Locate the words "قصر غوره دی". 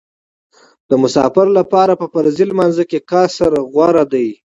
3.11-4.27